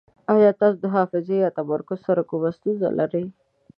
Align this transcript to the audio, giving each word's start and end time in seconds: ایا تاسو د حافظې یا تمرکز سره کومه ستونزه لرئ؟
ایا 0.33 0.51
تاسو 0.59 0.77
د 0.81 0.85
حافظې 0.95 1.37
یا 1.43 1.49
تمرکز 1.59 1.99
سره 2.07 2.21
کومه 2.29 2.49
ستونزه 2.57 2.87
لرئ؟ 2.99 3.25